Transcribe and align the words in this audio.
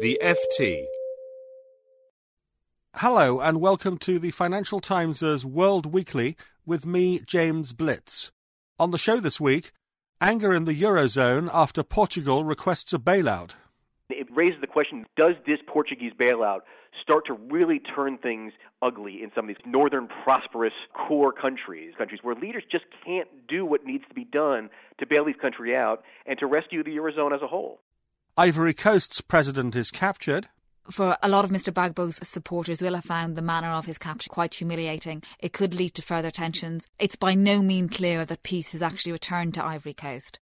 The 0.00 0.18
FT. 0.22 0.86
Hello 2.94 3.38
and 3.38 3.60
welcome 3.60 3.98
to 3.98 4.18
the 4.18 4.30
Financial 4.30 4.80
Times' 4.80 5.44
World 5.44 5.92
Weekly 5.92 6.38
with 6.64 6.86
me, 6.86 7.20
James 7.26 7.74
Blitz. 7.74 8.32
On 8.78 8.92
the 8.92 8.96
show 8.96 9.20
this 9.20 9.38
week, 9.38 9.72
anger 10.18 10.54
in 10.54 10.64
the 10.64 10.72
Eurozone 10.72 11.50
after 11.52 11.82
Portugal 11.82 12.44
requests 12.44 12.94
a 12.94 12.98
bailout. 12.98 13.56
It 14.08 14.26
raises 14.34 14.62
the 14.62 14.66
question 14.66 15.04
does 15.18 15.34
this 15.46 15.58
Portuguese 15.66 16.14
bailout 16.18 16.60
start 17.02 17.26
to 17.26 17.34
really 17.34 17.78
turn 17.78 18.16
things 18.16 18.54
ugly 18.80 19.22
in 19.22 19.30
some 19.34 19.50
of 19.50 19.54
these 19.54 19.66
northern 19.66 20.08
prosperous 20.24 20.72
core 20.94 21.30
countries, 21.30 21.92
countries 21.98 22.20
where 22.22 22.34
leaders 22.34 22.62
just 22.72 22.86
can't 23.04 23.28
do 23.46 23.66
what 23.66 23.84
needs 23.84 24.04
to 24.08 24.14
be 24.14 24.24
done 24.24 24.70
to 24.96 25.04
bail 25.04 25.26
these 25.26 25.36
countries 25.38 25.74
out 25.74 26.02
and 26.24 26.38
to 26.38 26.46
rescue 26.46 26.82
the 26.82 26.96
Eurozone 26.96 27.34
as 27.34 27.42
a 27.42 27.46
whole? 27.46 27.80
Ivory 28.36 28.74
Coast's 28.74 29.20
president 29.20 29.76
is 29.76 29.90
captured 29.90 30.48
for 30.90 31.16
a 31.22 31.28
lot 31.28 31.44
of 31.44 31.50
Mr 31.50 31.72
Gbagbo's 31.72 32.26
supporters 32.26 32.82
will 32.82 32.94
have 32.94 33.04
found 33.04 33.36
the 33.36 33.42
manner 33.42 33.68
of 33.68 33.86
his 33.86 33.98
capture 33.98 34.30
quite 34.30 34.54
humiliating. 34.54 35.22
It 35.38 35.52
could 35.52 35.74
lead 35.74 35.94
to 35.94 36.02
further 36.02 36.30
tensions. 36.30 36.88
It's 36.98 37.16
by 37.16 37.34
no 37.34 37.62
means 37.62 37.96
clear 37.96 38.24
that 38.24 38.42
peace 38.42 38.72
has 38.72 38.82
actually 38.82 39.12
returned 39.12 39.54
to 39.54 39.64
Ivory 39.64 39.94
Coast. 39.94 40.40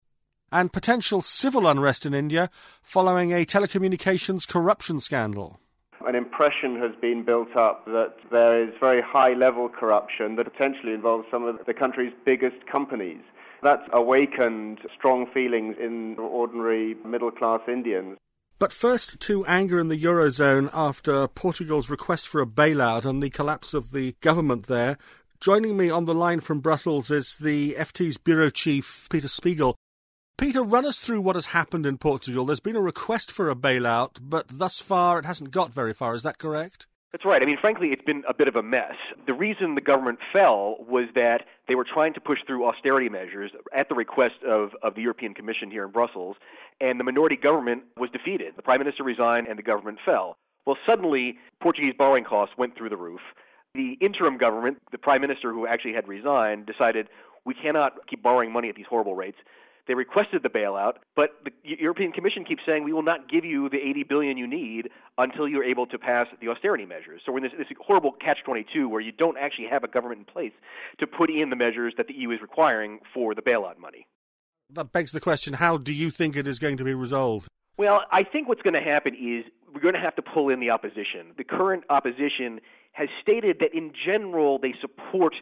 And 0.52 0.72
potential 0.72 1.22
civil 1.22 1.68
unrest 1.68 2.06
in 2.06 2.14
India 2.14 2.50
following 2.82 3.34
a 3.34 3.46
telecommunications 3.46 4.48
corruption 4.48 5.00
scandal. 5.00 5.60
An 6.08 6.16
impression 6.16 6.80
has 6.80 6.92
been 7.02 7.24
built 7.24 7.56
up 7.58 7.86
that 7.86 8.16
there 8.32 8.64
is 8.64 8.74
very 8.80 9.02
high 9.02 9.34
level 9.34 9.68
corruption 9.68 10.36
that 10.38 10.46
potentially 10.46 10.94
involves 10.94 11.28
some 11.30 11.44
of 11.44 11.66
the 11.66 11.74
country's 11.74 12.14
biggest 12.24 12.66
companies. 12.72 13.22
That's 13.64 13.88
awakened 13.92 14.80
strong 14.98 15.28
feelings 15.34 15.76
in 15.80 16.18
ordinary 16.20 16.96
middle 17.06 17.32
class 17.32 17.62
Indians. 17.68 18.18
But 18.60 18.74
first 18.74 19.20
to 19.22 19.46
anger 19.46 19.80
in 19.80 19.88
the 19.88 20.02
Eurozone 20.02 20.70
after 20.74 21.28
Portugal's 21.28 21.90
request 21.90 22.28
for 22.28 22.42
a 22.42 22.48
bailout 22.48 23.06
and 23.06 23.22
the 23.22 23.30
collapse 23.30 23.74
of 23.74 23.92
the 23.92 24.16
government 24.22 24.68
there. 24.68 24.98
Joining 25.40 25.78
me 25.78 25.92
on 25.92 26.06
the 26.06 26.16
line 26.16 26.40
from 26.40 26.62
Brussels 26.62 27.12
is 27.12 27.38
the 27.38 27.76
FT's 27.78 28.18
bureau 28.18 28.50
chief, 28.50 29.08
Peter 29.12 29.28
Spiegel. 29.28 29.76
Peter, 30.38 30.64
run 30.64 30.86
us 30.86 31.00
through 31.00 31.22
what 31.22 31.36
has 31.36 31.48
happened 31.48 31.86
in 31.86 31.98
Portugal. 31.98 32.46
There's 32.46 32.60
been 32.60 32.76
a 32.76 32.82
request 32.82 33.32
for 33.32 33.50
a 33.50 33.56
bailout, 33.56 34.18
but 34.22 34.48
thus 34.52 34.80
far 34.80 35.20
it 35.20 35.26
hasn't 35.26 35.52
got 35.52 35.72
very 35.72 35.94
far. 35.94 36.16
Is 36.16 36.24
that 36.24 36.40
correct? 36.40 36.88
That's 37.18 37.26
right. 37.26 37.42
I 37.42 37.48
mean, 37.48 37.58
frankly, 37.58 37.92
it's 37.92 38.04
been 38.04 38.24
a 38.30 38.34
bit 38.36 38.48
of 38.48 38.56
a 38.56 38.62
mess. 38.62 38.94
The 39.26 39.34
reason 39.34 39.74
the 39.74 39.82
government 39.82 40.20
fell 40.32 40.76
was 40.88 41.06
that 41.16 41.48
they 41.68 41.74
were 41.74 41.84
trying 41.84 42.14
to 42.14 42.22
push 42.22 42.38
through 42.46 42.68
austerity 42.68 43.10
measures 43.10 43.50
at 43.76 43.90
the 43.90 43.96
request 43.96 44.36
of, 44.48 44.76
of 44.84 44.94
the 44.94 45.02
European 45.02 45.34
Commission 45.34 45.72
here 45.72 45.84
in 45.84 45.90
Brussels, 45.90 46.36
and 46.80 47.00
the 47.00 47.04
minority 47.04 47.36
government 47.36 47.86
was 47.98 48.12
defeated. 48.12 48.54
The 48.56 48.62
prime 48.62 48.78
minister 48.78 49.04
resigned 49.04 49.48
and 49.48 49.58
the 49.58 49.64
government 49.64 49.98
fell. 50.06 50.38
Well, 50.68 50.78
suddenly, 50.86 51.40
Portuguese 51.60 51.96
borrowing 51.98 52.24
costs 52.24 52.56
went 52.56 52.78
through 52.78 52.90
the 52.90 52.98
roof. 52.98 53.22
The 53.74 53.94
interim 54.00 54.38
government, 54.38 54.78
the 54.92 55.00
prime 55.00 55.22
minister 55.22 55.52
who 55.52 55.66
actually 55.66 55.94
had 55.94 56.08
resigned, 56.08 56.68
decided 56.68 57.08
we 57.46 57.56
cannot 57.56 57.94
keep 58.06 58.22
borrowing 58.22 58.52
money 58.52 58.70
at 58.70 58.76
these 58.76 58.86
horrible 58.88 59.16
rates. 59.16 59.40
They 59.88 59.94
requested 59.94 60.44
the 60.44 60.50
bailout, 60.50 60.96
but 61.16 61.32
the 61.44 61.52
European 61.64 62.12
Commission 62.12 62.44
keeps 62.44 62.62
saying 62.66 62.84
we 62.84 62.94
will 62.94 63.04
not 63.04 63.30
give 63.30 63.46
you 63.46 63.70
the 63.70 63.78
80 63.78 64.04
billion 64.04 64.38
you 64.38 64.46
need 64.46 64.90
until 65.18 65.48
you're 65.48 65.64
able 65.64 65.88
to 65.88 65.98
pass 65.98 66.28
the 66.42 66.50
austerity 66.50 66.86
measures. 66.86 67.22
So 67.26 67.32
we're 67.32 67.40
in 67.40 67.44
this, 67.46 67.54
this 67.58 67.68
horrible 67.80 68.12
catch-22 68.12 68.90
where 68.90 69.02
you 69.02 69.14
don't 69.14 69.38
actually 69.38 69.68
have 69.68 69.84
a 69.84 69.88
government 69.88 70.20
in 70.20 70.26
place 70.26 70.52
to 71.00 71.08
put 71.08 71.30
in 71.30 71.50
the 71.50 71.56
measures 71.56 71.94
that 71.98 72.08
the 72.08 72.14
EU 72.16 72.32
is 72.32 72.42
requiring 72.42 73.00
for 73.14 73.34
the 73.34 73.42
bailout 73.42 73.78
money. 73.80 74.08
That 74.70 74.92
begs 74.92 75.14
the 75.14 75.22
question: 75.22 75.54
How 75.54 75.78
do 75.78 75.94
you 75.94 76.10
think 76.10 76.36
it 76.36 76.46
is 76.46 76.60
going 76.60 76.76
to 76.78 76.84
be 76.84 76.94
resolved? 76.94 77.48
Well, 77.78 78.04
I 78.12 78.24
think 78.24 78.50
what's 78.50 78.62
going 78.62 78.74
to 78.74 78.82
happen 78.82 79.14
is 79.14 79.46
we're 79.74 79.82
going 79.82 79.94
to 79.94 80.00
have 80.00 80.16
to 80.16 80.22
pull 80.22 80.50
in 80.50 80.60
the 80.60 80.72
opposition. 80.72 81.34
The 81.38 81.44
current 81.44 81.86
opposition 81.90 82.60
has 82.92 83.08
stated 83.22 83.60
that 83.60 83.74
in 83.74 83.94
general 84.06 84.58
they 84.58 84.74
support 84.82 85.36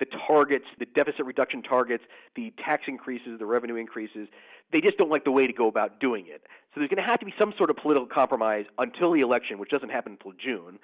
the 0.00 0.06
targets, 0.26 0.64
the 0.78 0.86
deficit 0.86 1.24
reduction 1.24 1.62
targets, 1.62 2.02
the 2.34 2.52
tax 2.58 2.84
increases, 2.88 3.38
the 3.38 3.46
revenue 3.46 3.76
increases. 3.76 4.26
They 4.72 4.80
just 4.80 4.98
don't 4.98 5.10
like 5.10 5.24
the 5.24 5.30
way 5.30 5.46
to 5.46 5.52
go 5.52 5.68
about 5.68 6.00
doing 6.00 6.26
it. 6.26 6.42
So 6.74 6.80
there's 6.80 6.88
going 6.88 7.02
to 7.02 7.08
have 7.08 7.20
to 7.20 7.26
be 7.26 7.34
some 7.38 7.52
sort 7.56 7.70
of 7.70 7.76
political 7.76 8.06
compromise 8.06 8.64
until 8.78 9.12
the 9.12 9.20
election, 9.20 9.58
which 9.58 9.70
doesn't 9.70 9.90
happen 9.90 10.12
until 10.12 10.32
June, 10.32 10.78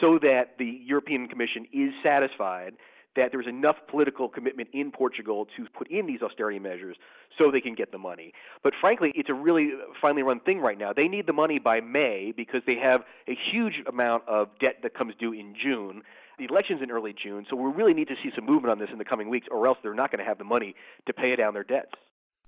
so 0.00 0.18
that 0.20 0.56
the 0.58 0.80
European 0.84 1.28
Commission 1.28 1.66
is 1.72 1.92
satisfied 2.02 2.74
that 3.16 3.32
there's 3.32 3.46
enough 3.46 3.76
political 3.88 4.28
commitment 4.28 4.68
in 4.72 4.92
Portugal 4.92 5.46
to 5.56 5.66
put 5.76 5.90
in 5.90 6.06
these 6.06 6.22
austerity 6.22 6.60
measures 6.60 6.96
so 7.36 7.50
they 7.50 7.60
can 7.60 7.74
get 7.74 7.90
the 7.90 7.98
money. 7.98 8.32
But 8.62 8.72
frankly, 8.80 9.12
it's 9.16 9.28
a 9.28 9.34
really 9.34 9.72
finely 10.00 10.22
run 10.22 10.40
thing 10.40 10.60
right 10.60 10.78
now. 10.78 10.92
They 10.92 11.08
need 11.08 11.26
the 11.26 11.32
money 11.32 11.58
by 11.58 11.80
May 11.80 12.32
because 12.36 12.62
they 12.66 12.76
have 12.76 13.02
a 13.26 13.34
huge 13.34 13.82
amount 13.86 14.28
of 14.28 14.48
debt 14.60 14.76
that 14.82 14.94
comes 14.94 15.14
due 15.18 15.32
in 15.32 15.54
June 15.60 16.02
the 16.40 16.52
election's 16.52 16.82
in 16.82 16.90
early 16.90 17.14
June, 17.14 17.46
so 17.48 17.54
we 17.54 17.70
really 17.70 17.94
need 17.94 18.08
to 18.08 18.16
see 18.22 18.30
some 18.34 18.46
movement 18.46 18.72
on 18.72 18.78
this 18.78 18.88
in 18.90 18.98
the 18.98 19.04
coming 19.04 19.28
weeks, 19.28 19.46
or 19.50 19.66
else 19.66 19.78
they're 19.82 19.94
not 19.94 20.10
going 20.10 20.18
to 20.18 20.24
have 20.24 20.38
the 20.38 20.44
money 20.44 20.74
to 21.06 21.12
pay 21.12 21.36
down 21.36 21.54
their 21.54 21.64
debts. 21.64 21.92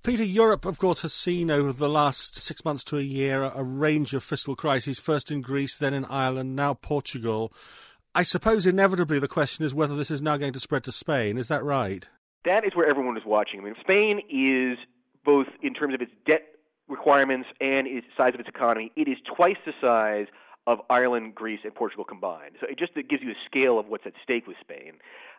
Peter, 0.03 0.25
Europe, 0.25 0.65
of 0.65 0.79
course, 0.79 1.03
has 1.03 1.13
seen 1.13 1.51
over 1.51 1.73
the 1.73 1.89
last 1.89 2.43
six 2.43 2.65
months 2.65 2.83
to 2.83 2.99
a 2.99 3.03
year 3.03 3.45
a 3.45 3.63
range 3.63 4.15
of 4.15 4.25
fiscal 4.25 4.57
crises, 4.57 4.99
first 4.99 5.31
in 5.31 5.43
Greece, 5.43 5.77
then 5.77 5.95
in 5.95 6.05
Ireland, 6.07 6.57
now 6.57 6.75
Portugal. 6.75 7.53
I 8.15 8.25
suppose 8.25 8.67
inevitably 8.67 9.21
the 9.21 9.29
question 9.29 9.65
is 9.65 9.75
whether 9.75 9.95
this 9.95 10.11
is 10.11 10.21
now 10.21 10.37
going 10.37 10.53
to 10.55 10.61
spread 10.61 10.83
to 10.85 10.93
Spain. 10.93 11.39
Is 11.39 11.49
that 11.49 11.63
right? 11.63 12.09
That 12.45 12.65
is 12.65 12.75
where 12.75 12.89
everyone 12.89 13.17
is 13.17 13.25
watching. 13.25 13.61
I 13.61 13.65
mean, 13.65 13.77
Spain 13.81 14.21
is 14.29 14.79
both 15.25 15.47
in 15.63 15.73
terms 15.73 15.95
of 15.95 16.01
its 16.01 16.11
debt 16.27 16.43
requirements 16.89 17.49
and 17.61 17.87
its 17.87 18.07
size 18.17 18.35
of 18.35 18.41
its 18.41 18.49
economy, 18.49 18.91
it 18.97 19.09
is 19.09 19.19
twice 19.25 19.57
the 19.65 19.73
size 19.81 20.27
of 20.67 20.81
Ireland, 20.89 21.35
Greece, 21.35 21.61
and 21.65 21.75
Portugal 21.75 22.05
combined. 22.05 22.57
So 22.61 22.67
it 22.69 22.79
just 22.79 22.93
it 22.97 23.09
gives 23.09 23.23
you 23.23 23.31
a 23.31 23.41
scale 23.47 23.79
of 23.79 23.87
what's 23.89 24.07
at 24.07 24.13
stake 24.23 24.47
with 24.47 24.57
Spain. 24.61 24.95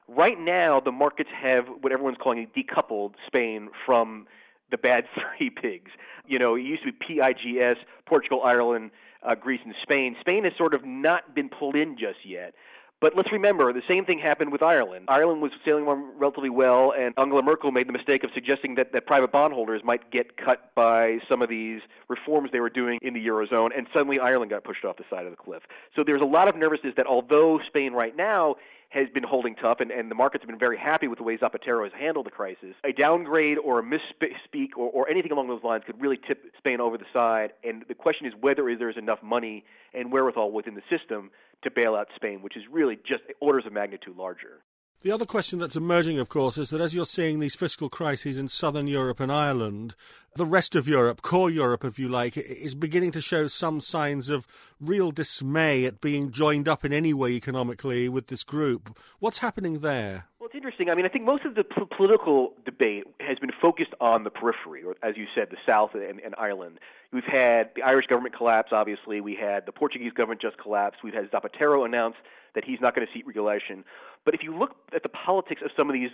Right 0.07 0.39
now, 0.39 0.79
the 0.79 0.91
markets 0.91 1.29
have 1.34 1.67
what 1.81 1.94
everyone's 1.94 2.17
calling 2.22 2.39
a 2.44 2.59
decoupled 2.59 3.13
Spain 3.25 3.69
from 3.85 4.28
the 4.72 4.78
bad 4.78 5.06
three 5.38 5.50
pigs. 5.50 5.91
You 6.28 6.39
know, 6.39 6.56
it 6.56 6.62
used 6.62 6.83
to 6.83 6.91
be 6.91 7.16
PIGS, 7.19 7.78
Portugal, 8.06 8.41
Ireland, 8.44 8.91
uh, 9.23 9.35
Greece, 9.35 9.62
and 9.63 9.75
Spain. 9.81 10.16
Spain 10.19 10.44
has 10.44 10.53
sort 10.57 10.73
of 10.73 10.83
not 10.85 11.33
been 11.33 11.50
pulled 11.50 11.75
in 11.75 11.97
just 11.97 12.25
yet. 12.25 12.53
But 13.03 13.17
let's 13.17 13.33
remember, 13.33 13.73
the 13.73 13.81
same 13.85 14.05
thing 14.05 14.17
happened 14.17 14.53
with 14.53 14.63
Ireland. 14.63 15.07
Ireland 15.09 15.41
was 15.41 15.51
sailing 15.65 15.83
along 15.83 16.13
relatively 16.17 16.49
well, 16.49 16.93
and 16.97 17.13
Angela 17.17 17.43
Merkel 17.43 17.69
made 17.69 17.89
the 17.89 17.91
mistake 17.91 18.23
of 18.23 18.29
suggesting 18.33 18.75
that, 18.75 18.93
that 18.93 19.05
private 19.05 19.29
bondholders 19.29 19.81
might 19.83 20.09
get 20.09 20.37
cut 20.37 20.73
by 20.73 21.19
some 21.27 21.41
of 21.41 21.49
these 21.49 21.81
reforms 22.07 22.51
they 22.53 22.61
were 22.61 22.69
doing 22.69 22.99
in 23.01 23.13
the 23.13 23.27
Eurozone, 23.27 23.77
and 23.77 23.87
suddenly 23.91 24.19
Ireland 24.21 24.51
got 24.51 24.63
pushed 24.63 24.85
off 24.85 24.95
the 24.95 25.03
side 25.09 25.25
of 25.25 25.31
the 25.31 25.35
cliff. 25.35 25.63
So 25.93 26.05
there's 26.05 26.21
a 26.21 26.25
lot 26.25 26.47
of 26.47 26.55
nervousness 26.55 26.93
that 26.95 27.05
although 27.05 27.59
Spain 27.67 27.91
right 27.91 28.15
now 28.15 28.55
has 28.93 29.09
been 29.09 29.23
holding 29.23 29.55
tough, 29.55 29.79
and, 29.79 29.89
and 29.89 30.11
the 30.11 30.15
markets 30.15 30.43
have 30.43 30.49
been 30.49 30.59
very 30.59 30.77
happy 30.77 31.07
with 31.07 31.17
the 31.17 31.23
way 31.23 31.35
Zapatero 31.35 31.83
has 31.83 31.91
handled 31.99 32.27
the 32.27 32.31
crisis. 32.31 32.75
A 32.83 32.91
downgrade 32.91 33.57
or 33.57 33.79
a 33.79 33.83
misspeak 33.83 34.69
or, 34.77 34.87
or 34.89 35.09
anything 35.09 35.31
along 35.31 35.47
those 35.47 35.63
lines 35.63 35.83
could 35.85 35.99
really 35.99 36.17
tip 36.27 36.43
Spain 36.59 36.79
over 36.79 36.97
the 36.97 37.05
side. 37.11 37.53
And 37.63 37.83
the 37.88 37.95
question 37.95 38.27
is 38.27 38.33
whether 38.39 38.63
there's 38.77 38.97
enough 38.97 39.23
money 39.23 39.65
and 39.95 40.12
wherewithal 40.12 40.51
within 40.51 40.75
the 40.75 40.83
system 40.95 41.31
to 41.63 41.71
bail 41.71 41.95
out 41.95 42.09
Spain, 42.15 42.44
which 42.44 42.56
is 42.56 42.63
really 42.69 42.97
just 42.97 43.23
orders 43.39 43.65
of 43.65 43.73
magnitude 43.73 44.15
larger. 44.15 44.59
The 45.03 45.11
other 45.11 45.25
question 45.25 45.59
that's 45.59 45.75
emerging, 45.75 46.17
of 46.17 46.29
course, 46.29 46.57
is 46.57 46.69
that 46.69 46.79
as 46.79 46.95
you're 46.95 47.05
seeing 47.05 47.41
these 47.41 47.55
fiscal 47.55 47.89
crises 47.89 48.38
in 48.38 48.47
southern 48.47 48.88
Europe 48.88 49.19
and 49.19 49.29
Ireland, 49.29 49.95
the 50.38 50.45
rest 50.45 50.77
of 50.77 50.88
Europe, 50.88 51.21
core 51.21 51.50
Europe, 51.50 51.83
if 51.83 52.00
you 52.00 52.07
like, 52.07 52.38
is 52.38 52.73
beginning 52.73 53.11
to 53.11 53.19
show 53.19 53.50
some 53.50 53.81
signs 53.81 54.29
of 54.29 54.47
real 54.79 55.11
dismay 55.11 55.83
at 55.83 56.00
being 56.00 56.31
joined 56.31 56.69
up 56.69 56.85
in 56.85 56.94
any 56.94 57.13
way 57.13 57.31
economically 57.31 58.07
with 58.07 58.27
this 58.27 58.44
group. 58.44 58.97
What's 59.19 59.39
happening 59.39 59.79
there? 59.79 60.27
Well, 60.39 60.47
it's 60.47 60.55
interesting. 60.55 60.89
I 60.89 60.95
mean, 60.95 61.06
I 61.06 61.09
think 61.09 61.25
most 61.25 61.44
of 61.44 61.56
the 61.56 61.65
p- 61.65 61.83
political 61.97 62.53
debate 62.63 63.03
has 63.19 63.38
been 63.39 63.51
focused 63.61 63.94
on 63.99 64.23
the 64.23 64.29
periphery, 64.29 64.85
or 64.85 64.95
as 65.03 65.17
you 65.17 65.27
said, 65.35 65.49
the 65.49 65.57
South 65.65 65.95
and, 65.95 66.21
and 66.21 66.33
Ireland. 66.38 66.79
We've 67.11 67.25
had 67.25 67.71
the 67.75 67.83
Irish 67.83 68.07
government 68.07 68.38
collapse, 68.38 68.71
obviously. 68.71 69.19
We 69.19 69.35
had 69.35 69.65
the 69.65 69.73
Portuguese 69.73 70.13
government 70.13 70.39
just 70.39 70.57
collapse. 70.57 70.99
We've 71.03 71.13
had 71.13 71.29
Zapatero 71.29 71.85
announce 71.85 72.15
that 72.55 72.63
he's 72.65 72.79
not 72.81 72.95
going 72.95 73.05
to 73.05 73.13
seat 73.13 73.25
regulation. 73.25 73.83
But 74.25 74.33
if 74.33 74.44
you 74.44 74.55
look 74.55 74.75
at 74.94 75.03
the 75.03 75.09
politics 75.09 75.61
of 75.63 75.71
some 75.75 75.89
of 75.89 75.94
these, 75.94 76.11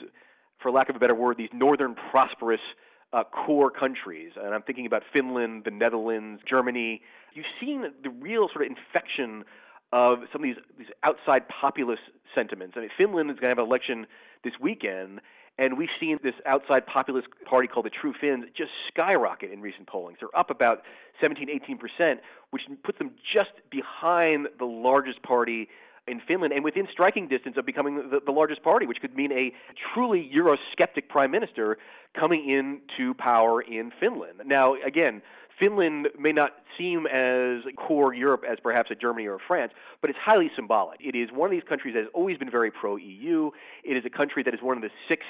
for 0.60 0.72
lack 0.72 0.90
of 0.90 0.96
a 0.96 1.00
better 1.00 1.16
word, 1.16 1.38
these 1.38 1.50
northern 1.54 1.96
prosperous 2.12 2.62
uh, 3.14 3.24
core 3.24 3.72
countries, 3.72 4.34
and 4.42 4.54
I'm 4.54 4.62
thinking 4.62 4.86
about 4.86 5.04
Finland, 5.12 5.64
the 5.66 5.72
Netherlands, 5.72 6.42
Germany. 6.48 7.02
You've 7.34 7.46
seen 7.60 7.86
the 8.04 8.10
real 8.10 8.48
sort 8.50 8.66
of 8.66 8.72
infection 8.72 9.44
of 9.92 10.20
some 10.32 10.42
of 10.42 10.44
these 10.44 10.64
these 10.78 10.88
outside 11.04 11.48
populist 11.50 12.04
sentiments. 12.36 12.76
I 12.78 12.82
mean, 12.82 12.90
Finland 12.96 13.32
is 13.32 13.36
going 13.40 13.48
to 13.48 13.50
have 13.50 13.58
an 13.58 13.66
election 13.66 14.06
this 14.44 14.54
weekend, 14.60 15.22
and 15.58 15.78
we've 15.78 15.90
seen 16.00 16.20
this 16.22 16.36
outside 16.46 16.86
populist 16.86 17.28
party 17.46 17.68
called 17.68 17.88
the 17.88 17.90
True 17.90 18.14
Finns 18.20 18.46
just 18.56 18.72
skyrocket 18.88 19.52
in 19.52 19.62
recent 19.62 19.88
pollings. 19.88 20.18
They're 20.20 20.38
up 20.38 20.52
about 20.52 20.84
17, 21.20 21.50
18 21.50 21.78
percent, 21.80 22.20
which 22.52 22.64
puts 22.84 23.00
them 23.00 23.12
just 23.34 23.52
behind 23.72 24.48
the 24.60 24.66
largest 24.66 25.24
party 25.24 25.68
in 26.10 26.20
Finland 26.20 26.54
and 26.54 26.64
within 26.64 26.88
striking 26.92 27.28
distance 27.28 27.58
of 27.58 27.66
becoming 27.66 28.10
the, 28.10 28.22
the 28.26 28.32
largest 28.32 28.64
party, 28.64 28.86
which 28.86 29.00
could 29.00 29.16
mean 29.16 29.32
a 29.32 29.54
truly 29.94 30.30
Eurosceptic 30.34 31.08
prime 31.08 31.32
minister 31.32 31.78
coming 32.14 32.50
into 32.50 33.14
power 33.14 33.62
in 33.62 33.92
Finland. 34.00 34.42
Now, 34.46 34.76
again, 34.86 35.22
Finland 35.60 36.08
may 36.18 36.32
not 36.32 36.54
seem 36.78 37.06
as 37.08 37.64
core 37.76 38.14
Europe 38.14 38.44
as 38.50 38.58
perhaps 38.62 38.90
a 38.90 38.96
Germany 38.96 39.28
or 39.28 39.36
a 39.36 39.40
France, 39.40 39.74
but 40.02 40.10
it's 40.10 40.20
highly 40.20 40.50
symbolic. 40.56 41.00
It 41.02 41.16
is 41.16 41.30
one 41.32 41.48
of 41.48 41.52
these 41.52 41.68
countries 41.68 41.94
that 41.96 42.02
has 42.02 42.12
always 42.14 42.38
been 42.38 42.50
very 42.50 42.72
pro 42.72 42.96
EU. 42.96 43.52
It 43.84 43.98
is 43.98 44.06
a 44.06 44.10
country 44.10 44.42
that 44.44 44.54
is 44.54 44.62
one 44.62 44.78
of 44.78 44.84
the 44.84 44.90
six 45.08 45.26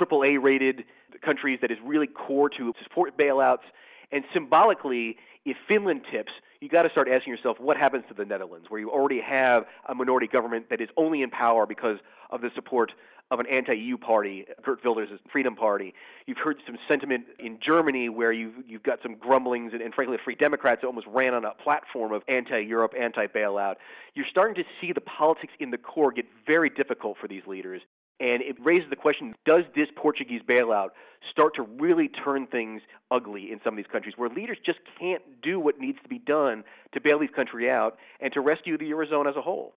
AAA 0.00 0.42
rated 0.42 0.84
countries 1.22 1.58
that 1.62 1.70
is 1.70 1.78
really 1.84 2.06
core 2.06 2.48
to 2.50 2.72
support 2.82 3.16
bailouts. 3.18 3.66
And 4.12 4.24
symbolically, 4.32 5.16
if 5.44 5.56
Finland 5.68 6.02
tips, 6.10 6.32
you 6.60 6.68
got 6.68 6.82
to 6.82 6.90
start 6.90 7.08
asking 7.08 7.32
yourself 7.32 7.60
what 7.60 7.76
happens 7.76 8.04
to 8.08 8.14
the 8.14 8.24
Netherlands, 8.24 8.66
where 8.70 8.80
you 8.80 8.90
already 8.90 9.20
have 9.20 9.64
a 9.88 9.94
minority 9.94 10.26
government 10.26 10.70
that 10.70 10.80
is 10.80 10.88
only 10.96 11.22
in 11.22 11.30
power 11.30 11.66
because 11.66 11.98
of 12.30 12.40
the 12.40 12.50
support 12.54 12.92
of 13.30 13.40
an 13.40 13.46
anti-EU 13.46 13.96
party, 13.96 14.46
Geert 14.64 14.84
Wilders' 14.84 15.18
Freedom 15.32 15.56
Party. 15.56 15.94
You've 16.26 16.38
heard 16.38 16.58
some 16.64 16.78
sentiment 16.86 17.24
in 17.40 17.58
Germany 17.60 18.08
where 18.08 18.30
you've, 18.30 18.54
you've 18.66 18.84
got 18.84 19.00
some 19.02 19.16
grumblings, 19.16 19.72
and, 19.72 19.82
and 19.82 19.92
frankly, 19.92 20.16
the 20.16 20.22
Free 20.22 20.36
Democrats 20.36 20.82
almost 20.84 21.08
ran 21.08 21.34
on 21.34 21.44
a 21.44 21.50
platform 21.50 22.12
of 22.12 22.22
anti-Europe, 22.28 22.94
anti-bailout. 22.98 23.76
You're 24.14 24.26
starting 24.30 24.54
to 24.62 24.64
see 24.80 24.92
the 24.92 25.00
politics 25.00 25.52
in 25.58 25.70
the 25.70 25.78
core 25.78 26.12
get 26.12 26.26
very 26.46 26.70
difficult 26.70 27.16
for 27.20 27.26
these 27.26 27.42
leaders. 27.48 27.82
And 28.18 28.42
it 28.42 28.56
raises 28.62 28.88
the 28.88 28.96
question 28.96 29.34
does 29.44 29.64
this 29.74 29.88
Portuguese 29.94 30.40
bailout 30.48 30.90
start 31.30 31.54
to 31.56 31.62
really 31.62 32.08
turn 32.08 32.46
things 32.46 32.82
ugly 33.10 33.50
in 33.52 33.60
some 33.62 33.74
of 33.74 33.76
these 33.76 33.90
countries 33.90 34.14
where 34.16 34.28
leaders 34.28 34.58
just 34.64 34.78
can't 34.98 35.22
do 35.42 35.60
what 35.60 35.78
needs 35.78 35.98
to 36.02 36.08
be 36.08 36.18
done 36.18 36.64
to 36.92 37.00
bail 37.00 37.18
these 37.18 37.30
countries 37.34 37.68
out 37.68 37.98
and 38.20 38.32
to 38.32 38.40
rescue 38.40 38.78
the 38.78 38.90
Eurozone 38.90 39.28
as 39.28 39.36
a 39.36 39.42
whole? 39.42 39.74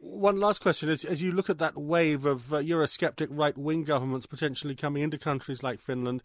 One 0.00 0.38
last 0.38 0.60
question 0.60 0.88
is 0.88 1.04
as 1.04 1.22
you 1.22 1.32
look 1.32 1.50
at 1.50 1.58
that 1.58 1.76
wave 1.76 2.24
of 2.24 2.52
uh, 2.52 2.58
Eurosceptic 2.58 3.28
right 3.30 3.56
wing 3.56 3.84
governments 3.84 4.26
potentially 4.26 4.74
coming 4.74 5.02
into 5.02 5.18
countries 5.18 5.62
like 5.62 5.80
Finland, 5.80 6.22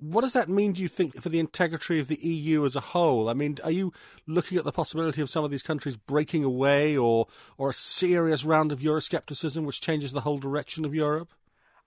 what 0.00 0.22
does 0.22 0.32
that 0.32 0.48
mean, 0.48 0.72
do 0.72 0.82
you 0.82 0.88
think, 0.88 1.20
for 1.20 1.28
the 1.28 1.38
integrity 1.38 2.00
of 2.00 2.08
the 2.08 2.16
EU 2.16 2.64
as 2.64 2.74
a 2.74 2.80
whole? 2.80 3.28
I 3.28 3.34
mean, 3.34 3.58
are 3.62 3.70
you 3.70 3.92
looking 4.26 4.58
at 4.58 4.64
the 4.64 4.72
possibility 4.72 5.22
of 5.22 5.30
some 5.30 5.44
of 5.44 5.50
these 5.50 5.62
countries 5.62 5.96
breaking 5.96 6.44
away 6.44 6.96
or, 6.96 7.26
or 7.58 7.70
a 7.70 7.74
serious 7.74 8.44
round 8.44 8.72
of 8.72 8.80
Euroscepticism 8.80 9.64
which 9.64 9.80
changes 9.80 10.12
the 10.12 10.22
whole 10.22 10.38
direction 10.38 10.84
of 10.84 10.94
Europe? 10.94 11.32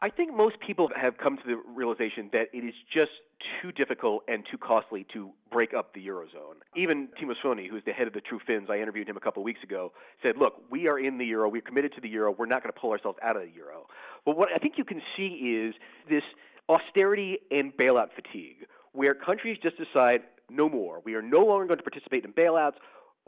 I 0.01 0.09
think 0.09 0.35
most 0.35 0.57
people 0.59 0.89
have 0.99 1.17
come 1.17 1.37
to 1.37 1.43
the 1.45 1.55
realization 1.73 2.29
that 2.33 2.47
it 2.51 2.65
is 2.65 2.73
just 2.93 3.11
too 3.61 3.71
difficult 3.71 4.23
and 4.27 4.43
too 4.49 4.57
costly 4.57 5.05
to 5.13 5.29
break 5.51 5.73
up 5.73 5.93
the 5.93 6.05
Eurozone. 6.05 6.59
Even 6.75 7.07
Timo 7.21 7.33
Soini, 7.41 7.69
who's 7.69 7.83
the 7.85 7.93
head 7.93 8.07
of 8.07 8.13
the 8.13 8.21
True 8.21 8.39
Finns, 8.45 8.69
I 8.69 8.79
interviewed 8.79 9.07
him 9.07 9.15
a 9.15 9.21
couple 9.21 9.41
of 9.41 9.45
weeks 9.45 9.63
ago, 9.63 9.93
said, 10.21 10.37
look, 10.37 10.61
we 10.69 10.87
are 10.87 10.99
in 10.99 11.17
the 11.17 11.25
Euro, 11.27 11.49
we're 11.49 11.61
committed 11.61 11.93
to 11.95 12.01
the 12.01 12.09
Euro, 12.09 12.35
we're 12.37 12.45
not 12.45 12.63
going 12.63 12.73
to 12.73 12.79
pull 12.79 12.91
ourselves 12.91 13.17
out 13.23 13.35
of 13.35 13.43
the 13.43 13.51
Euro. 13.55 13.87
But 14.25 14.37
what 14.37 14.49
I 14.53 14.57
think 14.57 14.73
you 14.77 14.83
can 14.83 15.01
see 15.15 15.27
is 15.67 15.75
this 16.09 16.23
austerity 16.69 17.39
and 17.51 17.75
bailout 17.75 18.09
fatigue, 18.15 18.65
where 18.93 19.13
countries 19.13 19.57
just 19.61 19.77
decide 19.77 20.21
no 20.49 20.69
more. 20.69 21.01
We 21.03 21.15
are 21.15 21.21
no 21.21 21.39
longer 21.39 21.65
going 21.65 21.77
to 21.77 21.83
participate 21.83 22.25
in 22.25 22.33
bailouts. 22.33 22.75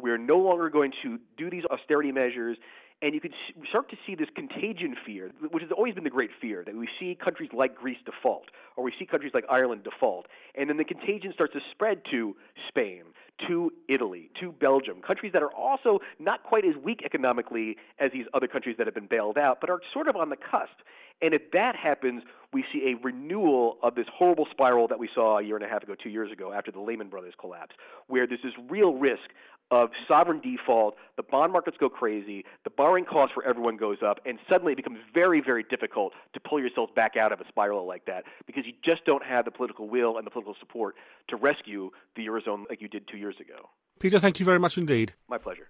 We 0.01 0.11
are 0.11 0.17
no 0.17 0.37
longer 0.37 0.69
going 0.69 0.91
to 1.03 1.19
do 1.37 1.49
these 1.49 1.63
austerity 1.65 2.11
measures. 2.11 2.57
And 3.05 3.13
you 3.13 3.21
can 3.21 3.33
start 3.69 3.87
to 3.91 3.97
see 4.03 4.15
this 4.15 4.29
contagion 4.35 4.95
fear, 5.05 5.29
which 5.51 5.61
has 5.61 5.71
always 5.71 5.93
been 5.93 6.03
the 6.03 6.09
great 6.09 6.31
fear, 6.41 6.63
that 6.65 6.75
we 6.75 6.89
see 6.99 7.13
countries 7.13 7.51
like 7.53 7.75
Greece 7.75 7.99
default, 8.03 8.45
or 8.75 8.83
we 8.83 8.91
see 8.97 9.05
countries 9.05 9.31
like 9.31 9.45
Ireland 9.47 9.83
default. 9.83 10.25
And 10.55 10.67
then 10.71 10.77
the 10.77 10.83
contagion 10.83 11.31
starts 11.31 11.53
to 11.53 11.59
spread 11.69 12.01
to 12.09 12.35
Spain, 12.67 13.03
to 13.47 13.71
Italy, 13.87 14.31
to 14.39 14.51
Belgium, 14.53 15.03
countries 15.03 15.33
that 15.33 15.43
are 15.43 15.53
also 15.53 15.99
not 16.17 16.41
quite 16.41 16.65
as 16.65 16.75
weak 16.77 17.03
economically 17.05 17.77
as 17.99 18.11
these 18.11 18.25
other 18.33 18.47
countries 18.47 18.75
that 18.79 18.87
have 18.87 18.95
been 18.95 19.05
bailed 19.05 19.37
out, 19.37 19.61
but 19.61 19.69
are 19.69 19.81
sort 19.93 20.07
of 20.07 20.15
on 20.15 20.29
the 20.29 20.37
cusp. 20.37 20.79
And 21.21 21.35
if 21.35 21.51
that 21.51 21.75
happens, 21.75 22.23
we 22.53 22.65
see 22.73 22.91
a 22.91 23.03
renewal 23.03 23.77
of 23.83 23.93
this 23.93 24.07
horrible 24.11 24.47
spiral 24.49 24.87
that 24.87 24.97
we 24.97 25.09
saw 25.13 25.37
a 25.37 25.43
year 25.43 25.55
and 25.55 25.63
a 25.63 25.69
half 25.69 25.83
ago, 25.83 25.93
two 25.93 26.09
years 26.09 26.31
ago, 26.31 26.51
after 26.51 26.71
the 26.71 26.79
Lehman 26.79 27.09
Brothers 27.09 27.35
collapse, 27.39 27.75
where 28.07 28.25
there's 28.25 28.41
this 28.41 28.53
real 28.67 28.95
risk 28.95 29.29
of 29.71 29.89
sovereign 30.07 30.39
default, 30.39 30.95
the 31.17 31.23
bond 31.23 31.51
markets 31.51 31.77
go 31.79 31.89
crazy, 31.89 32.45
the 32.63 32.69
borrowing 32.69 33.05
cost 33.05 33.33
for 33.33 33.43
everyone 33.43 33.77
goes 33.77 33.97
up, 34.05 34.19
and 34.25 34.37
suddenly 34.49 34.73
it 34.73 34.75
becomes 34.75 34.99
very, 35.13 35.41
very 35.41 35.63
difficult 35.63 36.13
to 36.33 36.39
pull 36.39 36.59
yourself 36.59 36.93
back 36.95 37.17
out 37.17 37.31
of 37.31 37.41
a 37.41 37.47
spiral 37.47 37.87
like 37.87 38.05
that 38.05 38.23
because 38.45 38.65
you 38.65 38.73
just 38.83 39.05
don't 39.05 39.23
have 39.23 39.45
the 39.45 39.51
political 39.51 39.89
will 39.89 40.17
and 40.17 40.25
the 40.25 40.31
political 40.31 40.55
support 40.59 40.95
to 41.27 41.35
rescue 41.35 41.89
the 42.15 42.25
Eurozone 42.27 42.69
like 42.69 42.81
you 42.81 42.87
did 42.87 43.07
two 43.07 43.17
years 43.17 43.35
ago. 43.39 43.69
Peter, 43.99 44.19
thank 44.19 44.39
you 44.39 44.45
very 44.45 44.59
much 44.59 44.77
indeed. 44.77 45.13
My 45.27 45.37
pleasure. 45.37 45.69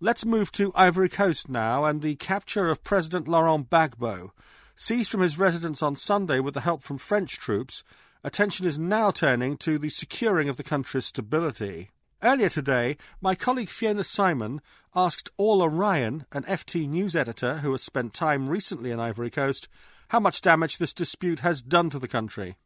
Let's 0.00 0.24
move 0.24 0.50
to 0.52 0.72
Ivory 0.74 1.08
Coast 1.08 1.48
now 1.48 1.84
and 1.84 2.02
the 2.02 2.16
capture 2.16 2.68
of 2.68 2.82
President 2.82 3.28
Laurent 3.28 3.68
Gbagbo. 3.70 4.30
Seized 4.74 5.10
from 5.10 5.20
his 5.20 5.38
residence 5.38 5.82
on 5.82 5.94
Sunday 5.94 6.40
with 6.40 6.54
the 6.54 6.60
help 6.62 6.82
from 6.82 6.98
French 6.98 7.38
troops, 7.38 7.84
attention 8.24 8.66
is 8.66 8.78
now 8.78 9.10
turning 9.12 9.56
to 9.58 9.78
the 9.78 9.88
securing 9.88 10.48
of 10.48 10.56
the 10.56 10.64
country's 10.64 11.06
stability. 11.06 11.90
Earlier 12.24 12.48
today, 12.48 12.96
my 13.20 13.34
colleague 13.34 13.68
Fiona 13.68 14.02
Simon 14.02 14.62
asked 14.96 15.30
Orla 15.36 15.68
Ryan, 15.68 16.24
an 16.32 16.44
FT 16.44 16.88
news 16.88 17.14
editor 17.14 17.58
who 17.58 17.70
has 17.72 17.82
spent 17.82 18.14
time 18.14 18.48
recently 18.48 18.90
in 18.90 18.98
Ivory 18.98 19.28
Coast, 19.28 19.68
how 20.08 20.20
much 20.20 20.40
damage 20.40 20.78
this 20.78 20.94
dispute 20.94 21.40
has 21.40 21.60
done 21.60 21.90
to 21.90 21.98
the 21.98 22.08
country. 22.08 22.56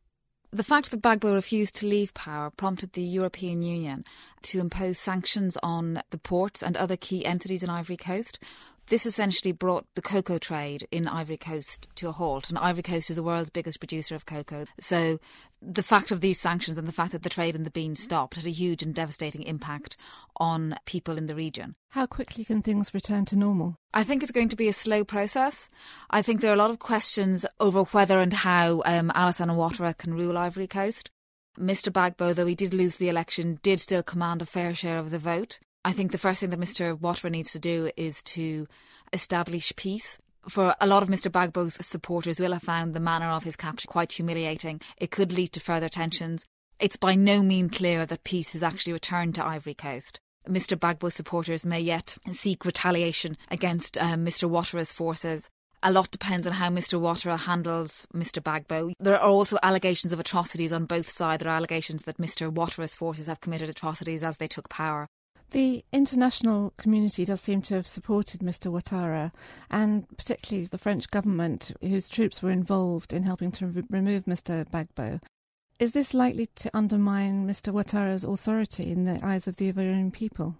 The 0.52 0.62
fact 0.62 0.92
that 0.92 1.02
Gbagbo 1.02 1.34
refused 1.34 1.74
to 1.80 1.86
leave 1.86 2.14
power 2.14 2.50
prompted 2.50 2.92
the 2.92 3.02
European 3.02 3.62
Union 3.62 4.04
to 4.42 4.60
impose 4.60 4.96
sanctions 4.96 5.58
on 5.60 6.02
the 6.10 6.18
ports 6.18 6.62
and 6.62 6.76
other 6.76 6.96
key 6.96 7.26
entities 7.26 7.64
in 7.64 7.68
Ivory 7.68 7.96
Coast, 7.96 8.38
this 8.88 9.06
essentially 9.06 9.52
brought 9.52 9.86
the 9.94 10.02
cocoa 10.02 10.38
trade 10.38 10.86
in 10.90 11.06
Ivory 11.06 11.36
Coast 11.36 11.88
to 11.96 12.08
a 12.08 12.12
halt. 12.12 12.48
And 12.48 12.58
Ivory 12.58 12.82
Coast 12.82 13.10
is 13.10 13.16
the 13.16 13.22
world's 13.22 13.50
biggest 13.50 13.80
producer 13.80 14.14
of 14.14 14.26
cocoa. 14.26 14.66
So 14.80 15.18
the 15.60 15.82
fact 15.82 16.10
of 16.10 16.20
these 16.20 16.40
sanctions 16.40 16.78
and 16.78 16.88
the 16.88 16.92
fact 16.92 17.12
that 17.12 17.22
the 17.22 17.28
trade 17.28 17.54
in 17.54 17.64
the 17.64 17.70
bean 17.70 17.96
stopped 17.96 18.36
had 18.36 18.46
a 18.46 18.50
huge 18.50 18.82
and 18.82 18.94
devastating 18.94 19.42
impact 19.42 19.96
on 20.36 20.76
people 20.86 21.18
in 21.18 21.26
the 21.26 21.34
region. 21.34 21.74
How 21.90 22.06
quickly 22.06 22.44
can 22.44 22.62
things 22.62 22.94
return 22.94 23.24
to 23.26 23.36
normal? 23.36 23.76
I 23.92 24.04
think 24.04 24.22
it's 24.22 24.32
going 24.32 24.50
to 24.50 24.56
be 24.56 24.68
a 24.68 24.72
slow 24.72 25.04
process. 25.04 25.68
I 26.10 26.22
think 26.22 26.40
there 26.40 26.50
are 26.50 26.54
a 26.54 26.58
lot 26.58 26.70
of 26.70 26.78
questions 26.78 27.44
over 27.60 27.84
whether 27.84 28.18
and 28.18 28.32
how 28.32 28.82
um, 28.84 29.10
Alassane 29.14 29.54
Ouattara 29.54 29.96
can 29.96 30.14
rule 30.14 30.38
Ivory 30.38 30.66
Coast. 30.66 31.10
Mr. 31.58 31.90
Gbagbo, 31.90 32.34
though 32.34 32.46
he 32.46 32.54
did 32.54 32.72
lose 32.72 32.96
the 32.96 33.08
election, 33.08 33.58
did 33.62 33.80
still 33.80 34.02
command 34.02 34.40
a 34.40 34.46
fair 34.46 34.74
share 34.74 34.98
of 34.98 35.10
the 35.10 35.18
vote. 35.18 35.58
I 35.84 35.92
think 35.92 36.12
the 36.12 36.18
first 36.18 36.40
thing 36.40 36.50
that 36.50 36.60
Mr. 36.60 36.98
Ouattara 36.98 37.30
needs 37.30 37.52
to 37.52 37.58
do 37.58 37.90
is 37.96 38.22
to 38.24 38.66
establish 39.12 39.72
peace. 39.76 40.18
For 40.48 40.74
a 40.80 40.86
lot 40.86 41.02
of 41.02 41.08
Mr. 41.08 41.30
Gbagbo's 41.30 41.84
supporters 41.84 42.40
will 42.40 42.52
have 42.52 42.62
found 42.62 42.94
the 42.94 43.00
manner 43.00 43.26
of 43.28 43.44
his 43.44 43.56
capture 43.56 43.88
quite 43.88 44.12
humiliating. 44.12 44.80
It 44.96 45.10
could 45.10 45.32
lead 45.32 45.52
to 45.52 45.60
further 45.60 45.88
tensions. 45.88 46.44
It's 46.80 46.96
by 46.96 47.14
no 47.14 47.42
means 47.42 47.76
clear 47.76 48.06
that 48.06 48.24
peace 48.24 48.52
has 48.52 48.62
actually 48.62 48.92
returned 48.92 49.34
to 49.34 49.46
Ivory 49.46 49.74
Coast. 49.74 50.20
Mr. 50.48 50.78
Gbagbo 50.78 51.12
supporters 51.12 51.66
may 51.66 51.80
yet 51.80 52.16
seek 52.32 52.64
retaliation 52.64 53.36
against 53.50 53.98
um, 53.98 54.24
Mr. 54.24 54.48
Ouattara's 54.48 54.92
forces. 54.92 55.50
A 55.82 55.92
lot 55.92 56.10
depends 56.10 56.46
on 56.46 56.54
how 56.54 56.70
Mr. 56.70 56.98
Ouattara 57.00 57.38
handles 57.38 58.06
Mr. 58.14 58.42
Gbagbo. 58.42 58.92
There 58.98 59.14
are 59.14 59.28
also 59.28 59.58
allegations 59.62 60.12
of 60.12 60.18
atrocities 60.18 60.72
on 60.72 60.86
both 60.86 61.10
sides. 61.10 61.42
There 61.42 61.52
are 61.52 61.56
allegations 61.56 62.04
that 62.04 62.18
Mr. 62.18 62.52
Ouattara's 62.52 62.96
forces 62.96 63.26
have 63.26 63.40
committed 63.40 63.68
atrocities 63.68 64.22
as 64.22 64.38
they 64.38 64.48
took 64.48 64.68
power. 64.68 65.08
The 65.50 65.82
international 65.92 66.74
community 66.76 67.24
does 67.24 67.40
seem 67.40 67.62
to 67.62 67.74
have 67.74 67.86
supported 67.86 68.40
Mr. 68.40 68.70
Ouattara, 68.70 69.32
and 69.70 70.06
particularly 70.16 70.66
the 70.66 70.76
French 70.76 71.10
government, 71.10 71.72
whose 71.80 72.10
troops 72.10 72.42
were 72.42 72.50
involved 72.50 73.14
in 73.14 73.22
helping 73.22 73.50
to 73.52 73.66
re- 73.66 73.82
remove 73.88 74.26
Mr. 74.26 74.66
Gbagbo. 74.66 75.20
Is 75.78 75.92
this 75.92 76.12
likely 76.12 76.46
to 76.56 76.76
undermine 76.76 77.46
Mr. 77.46 77.72
Ouattara's 77.72 78.24
authority 78.24 78.90
in 78.90 79.04
the 79.04 79.24
eyes 79.24 79.46
of 79.46 79.56
the 79.56 79.72
Ivorian 79.72 80.12
people? 80.12 80.56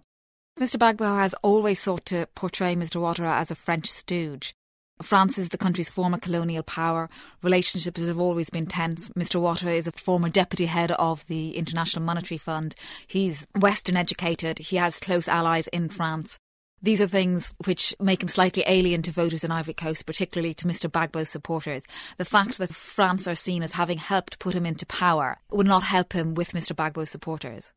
Mr. 0.59 0.77
Gbagbo 0.77 1.19
has 1.19 1.35
always 1.43 1.81
sought 1.81 2.07
to 2.07 2.27
portray 2.35 2.75
Mr. 2.75 3.01
Ouattara 3.01 3.37
as 3.37 3.51
a 3.51 3.57
French 3.57 3.89
stooge. 3.89 4.55
France 5.03 5.39
is 5.39 5.51
the 5.51 5.59
country's 5.59 5.91
former 5.91 6.19
colonial 6.19 6.63
power. 6.63 7.09
Relationships 7.43 8.01
have 8.01 8.19
always 8.19 8.51
been 8.51 8.67
tense. 8.67 9.09
Mr. 9.11 9.41
Ouattara 9.41 9.77
is 9.77 9.87
a 9.87 9.93
former 9.93 10.29
deputy 10.29 10.67
head 10.67 10.91
of 10.93 11.27
the 11.27 11.57
International 11.57 12.05
Monetary 12.05 12.39
Fund. 12.39 12.75
He's 13.07 13.47
Western 13.59 13.97
educated. 13.97 14.59
He 14.59 14.77
has 14.77 15.01
close 15.01 15.29
allies 15.29 15.69
in 15.69 15.89
France. 15.89 16.39
These 16.81 17.01
are 17.01 17.09
things 17.09 17.53
which 17.65 17.95
make 18.01 18.23
him 18.23 18.29
slightly 18.29 18.63
alien 18.67 19.03
to 19.03 19.11
voters 19.11 19.43
in 19.43 19.51
Ivory 19.51 19.75
Coast, 19.75 20.07
particularly 20.07 20.55
to 20.55 20.67
Mr 20.67 20.89
Gbagbo's 20.89 21.29
supporters. 21.29 21.83
The 22.19 22.25
fact 22.25 22.59
that 22.59 22.71
France 22.71 23.27
are 23.27 23.35
seen 23.35 23.63
as 23.63 23.73
having 23.73 23.99
helped 23.99 24.39
put 24.39 24.55
him 24.55 24.65
into 24.65 24.87
power 24.87 25.39
would 25.51 25.67
not 25.67 25.83
help 25.83 26.13
him 26.13 26.35
with 26.35 26.53
Mr 26.53 26.75
Gbagbo's 26.75 27.11
supporters. 27.11 27.73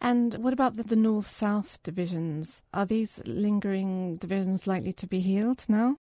And 0.00 0.34
what 0.36 0.52
about 0.52 0.76
the, 0.76 0.82
the 0.84 0.96
north 0.96 1.28
south 1.28 1.82
divisions? 1.82 2.62
Are 2.72 2.86
these 2.86 3.20
lingering 3.26 4.16
divisions 4.16 4.66
likely 4.66 4.92
to 4.94 5.06
be 5.06 5.20
healed 5.20 5.64
now? 5.68 5.96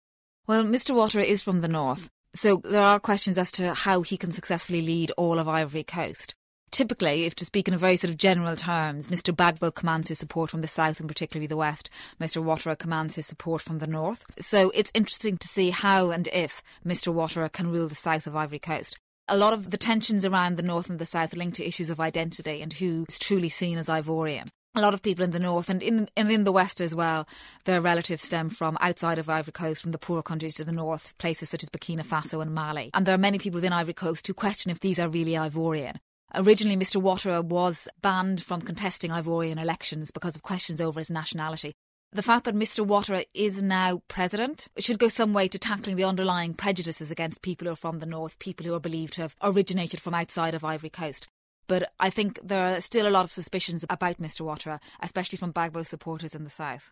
Well, 0.47 0.63
Mr 0.63 0.91
Ouattara 0.91 1.25
is 1.25 1.41
from 1.41 1.61
the 1.61 1.67
north, 1.67 2.07
so 2.35 2.61
there 2.63 2.83
are 2.83 2.99
questions 2.99 3.39
as 3.39 3.51
to 3.53 3.73
how 3.73 4.03
he 4.03 4.15
can 4.15 4.31
successfully 4.31 4.83
lead 4.83 5.11
all 5.17 5.39
of 5.39 5.47
Ivory 5.47 5.83
Coast. 5.83 6.35
Typically, 6.69 7.23
if 7.23 7.33
to 7.35 7.45
speak 7.45 7.67
in 7.67 7.73
a 7.73 7.79
very 7.79 7.95
sort 7.95 8.11
of 8.11 8.17
general 8.17 8.55
terms, 8.55 9.07
Mr 9.07 9.35
Gbagbo 9.35 9.73
commands 9.73 10.09
his 10.09 10.19
support 10.19 10.51
from 10.51 10.61
the 10.61 10.67
south 10.67 10.99
and 10.99 11.09
particularly 11.09 11.47
the 11.47 11.57
west. 11.57 11.89
Mr 12.21 12.43
Ouattara 12.43 12.77
commands 12.77 13.15
his 13.15 13.25
support 13.25 13.63
from 13.63 13.79
the 13.79 13.87
north. 13.87 14.23
So 14.39 14.71
it's 14.75 14.91
interesting 14.93 15.37
to 15.39 15.47
see 15.47 15.71
how 15.71 16.11
and 16.11 16.27
if 16.27 16.61
Mr 16.85 17.11
Ouattara 17.11 17.51
can 17.51 17.71
rule 17.71 17.87
the 17.87 17.95
south 17.95 18.27
of 18.27 18.35
Ivory 18.35 18.59
Coast 18.59 18.99
a 19.27 19.37
lot 19.37 19.53
of 19.53 19.71
the 19.71 19.77
tensions 19.77 20.23
around 20.23 20.55
the 20.55 20.63
north 20.63 20.87
and 20.87 20.99
the 20.99 21.05
south 21.05 21.33
are 21.33 21.37
linked 21.37 21.57
to 21.57 21.67
issues 21.67 21.89
of 21.89 21.99
identity 21.99 22.61
and 22.61 22.73
who 22.73 23.05
is 23.09 23.17
truly 23.17 23.49
seen 23.49 23.77
as 23.77 23.87
Ivorian. 23.87 24.49
A 24.77 24.81
lot 24.81 24.93
of 24.93 25.01
people 25.01 25.23
in 25.23 25.31
the 25.31 25.39
north 25.39 25.69
and 25.69 25.81
in 25.81 26.09
and 26.17 26.29
in 26.29 26.43
the 26.43 26.51
west 26.51 26.81
as 26.81 26.93
well, 26.93 27.25
their 27.63 27.79
relatives 27.79 28.23
stem 28.23 28.49
from 28.49 28.77
outside 28.81 29.17
of 29.17 29.29
Ivory 29.29 29.53
Coast, 29.53 29.81
from 29.81 29.91
the 29.91 29.97
poorer 29.97 30.21
countries 30.21 30.55
to 30.55 30.65
the 30.65 30.73
north, 30.73 31.17
places 31.17 31.49
such 31.49 31.63
as 31.63 31.69
Burkina 31.69 32.05
Faso 32.05 32.41
and 32.41 32.53
Mali. 32.53 32.89
And 32.93 33.05
there 33.05 33.15
are 33.15 33.17
many 33.17 33.37
people 33.37 33.55
within 33.55 33.71
Ivory 33.71 33.93
Coast 33.93 34.27
who 34.27 34.33
question 34.33 34.71
if 34.71 34.81
these 34.81 34.99
are 34.99 35.07
really 35.07 35.31
Ivorian. 35.31 35.97
Originally, 36.33 36.75
Mr. 36.75 37.01
Ouattara 37.01 37.41
was 37.41 37.87
banned 38.01 38.43
from 38.43 38.61
contesting 38.61 39.11
Ivorian 39.11 39.61
elections 39.61 40.11
because 40.11 40.35
of 40.35 40.43
questions 40.43 40.81
over 40.81 40.99
his 40.99 41.09
nationality. 41.09 41.73
The 42.11 42.23
fact 42.23 42.43
that 42.43 42.55
Mr. 42.55 42.85
Ouattara 42.85 43.23
is 43.33 43.61
now 43.61 44.01
president 44.09 44.67
should 44.77 44.99
go 44.99 45.07
some 45.07 45.33
way 45.33 45.47
to 45.47 45.59
tackling 45.59 45.95
the 45.95 46.03
underlying 46.03 46.53
prejudices 46.53 47.11
against 47.11 47.41
people 47.41 47.67
who 47.67 47.73
are 47.73 47.77
from 47.77 47.99
the 47.99 48.05
north, 48.05 48.39
people 48.39 48.65
who 48.65 48.73
are 48.73 48.79
believed 48.81 49.13
to 49.13 49.21
have 49.21 49.35
originated 49.41 50.01
from 50.01 50.13
outside 50.13 50.53
of 50.53 50.65
Ivory 50.65 50.89
Coast. 50.89 51.27
But 51.67 51.91
I 51.99 52.09
think 52.09 52.39
there 52.43 52.63
are 52.65 52.81
still 52.81 53.07
a 53.07 53.09
lot 53.09 53.25
of 53.25 53.31
suspicions 53.31 53.85
about 53.89 54.21
Mr. 54.21 54.41
Ouattara, 54.41 54.79
especially 55.01 55.37
from 55.37 55.53
Gbagbo 55.53 55.85
supporters 55.85 56.35
in 56.35 56.43
the 56.43 56.49
south. 56.49 56.91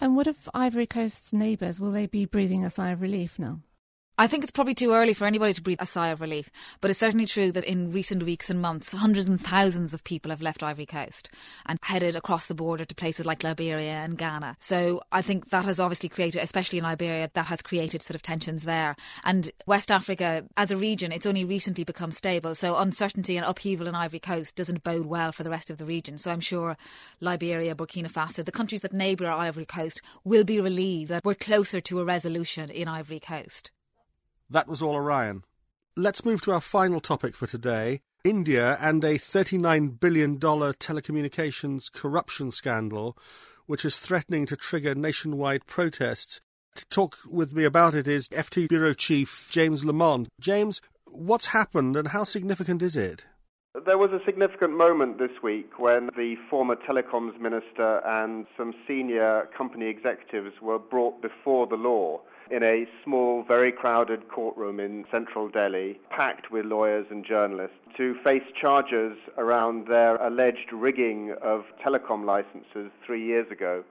And 0.00 0.16
what 0.16 0.26
of 0.26 0.48
Ivory 0.52 0.86
Coast's 0.86 1.32
neighbours? 1.32 1.80
Will 1.80 1.92
they 1.92 2.06
be 2.06 2.26
breathing 2.26 2.64
a 2.64 2.70
sigh 2.70 2.90
of 2.90 3.00
relief 3.00 3.38
now? 3.38 3.60
I 4.18 4.28
think 4.28 4.44
it's 4.44 4.50
probably 4.50 4.72
too 4.72 4.92
early 4.92 5.12
for 5.12 5.26
anybody 5.26 5.52
to 5.52 5.60
breathe 5.60 5.82
a 5.82 5.84
sigh 5.84 6.08
of 6.08 6.22
relief, 6.22 6.50
but 6.80 6.90
it's 6.90 6.98
certainly 6.98 7.26
true 7.26 7.52
that 7.52 7.66
in 7.66 7.92
recent 7.92 8.22
weeks 8.22 8.48
and 8.48 8.58
months, 8.58 8.92
hundreds 8.92 9.28
and 9.28 9.38
thousands 9.38 9.92
of 9.92 10.04
people 10.04 10.30
have 10.30 10.40
left 10.40 10.62
Ivory 10.62 10.86
Coast 10.86 11.28
and 11.66 11.78
headed 11.82 12.16
across 12.16 12.46
the 12.46 12.54
border 12.54 12.86
to 12.86 12.94
places 12.94 13.26
like 13.26 13.44
Liberia 13.44 13.92
and 13.92 14.16
Ghana. 14.16 14.56
So 14.58 15.02
I 15.12 15.20
think 15.20 15.50
that 15.50 15.66
has 15.66 15.78
obviously 15.78 16.08
created, 16.08 16.40
especially 16.40 16.78
in 16.78 16.84
Liberia, 16.84 17.30
that 17.34 17.48
has 17.48 17.60
created 17.60 18.00
sort 18.00 18.14
of 18.14 18.22
tensions 18.22 18.62
there. 18.62 18.96
And 19.22 19.50
West 19.66 19.90
Africa, 19.90 20.46
as 20.56 20.70
a 20.70 20.78
region, 20.78 21.12
it's 21.12 21.26
only 21.26 21.44
recently 21.44 21.84
become 21.84 22.10
stable. 22.10 22.54
So 22.54 22.74
uncertainty 22.76 23.36
and 23.36 23.44
upheaval 23.44 23.86
in 23.86 23.94
Ivory 23.94 24.20
Coast 24.20 24.56
doesn't 24.56 24.82
bode 24.82 25.04
well 25.04 25.30
for 25.30 25.42
the 25.42 25.50
rest 25.50 25.68
of 25.68 25.76
the 25.76 25.84
region. 25.84 26.16
So 26.16 26.30
I'm 26.30 26.40
sure 26.40 26.78
Liberia, 27.20 27.74
Burkina 27.74 28.10
Faso, 28.10 28.42
the 28.42 28.50
countries 28.50 28.80
that 28.80 28.94
neighbour 28.94 29.26
Ivory 29.26 29.66
Coast, 29.66 30.00
will 30.24 30.44
be 30.44 30.58
relieved 30.58 31.10
that 31.10 31.22
we're 31.22 31.34
closer 31.34 31.82
to 31.82 32.00
a 32.00 32.04
resolution 32.04 32.70
in 32.70 32.88
Ivory 32.88 33.20
Coast. 33.20 33.72
That 34.48 34.68
was 34.68 34.80
Orla 34.80 35.00
Ryan. 35.00 35.42
Let's 35.96 36.24
move 36.24 36.40
to 36.42 36.52
our 36.52 36.60
final 36.60 37.00
topic 37.00 37.34
for 37.34 37.48
today 37.48 38.00
India 38.22 38.78
and 38.80 39.02
a 39.02 39.14
$39 39.14 39.98
billion 39.98 40.38
telecommunications 40.38 41.90
corruption 41.92 42.52
scandal, 42.52 43.18
which 43.66 43.84
is 43.84 43.98
threatening 43.98 44.46
to 44.46 44.56
trigger 44.56 44.94
nationwide 44.94 45.66
protests. 45.66 46.40
To 46.76 46.86
talk 46.86 47.18
with 47.28 47.54
me 47.54 47.64
about 47.64 47.96
it 47.96 48.06
is 48.06 48.28
FT 48.28 48.68
Bureau 48.68 48.92
Chief 48.92 49.48
James 49.50 49.84
Lamont. 49.84 50.28
James, 50.40 50.80
what's 51.06 51.46
happened 51.46 51.96
and 51.96 52.08
how 52.08 52.22
significant 52.22 52.82
is 52.82 52.96
it? 52.96 53.24
There 53.84 53.98
was 53.98 54.10
a 54.12 54.24
significant 54.24 54.76
moment 54.76 55.18
this 55.18 55.42
week 55.42 55.78
when 55.78 56.10
the 56.16 56.36
former 56.48 56.76
telecoms 56.76 57.38
minister 57.40 58.00
and 58.06 58.46
some 58.56 58.74
senior 58.86 59.48
company 59.58 59.86
executives 59.86 60.54
were 60.62 60.78
brought 60.78 61.20
before 61.20 61.66
the 61.66 61.76
law 61.76 62.20
in 62.50 62.62
a 62.62 62.86
small, 63.02 63.42
very 63.42 63.72
crowded 63.72 64.28
courtroom 64.28 64.80
in 64.80 65.04
central 65.10 65.48
Delhi, 65.48 65.98
packed 66.10 66.50
with 66.50 66.64
lawyers 66.66 67.06
and 67.10 67.24
journalists, 67.24 67.76
to 67.96 68.14
face 68.22 68.44
charges 68.60 69.16
around 69.36 69.88
their 69.88 70.16
alleged 70.16 70.72
rigging 70.72 71.34
of 71.42 71.64
telecom 71.84 72.24
licenses 72.24 72.90
three 73.04 73.24
years 73.24 73.50
ago. 73.50 73.82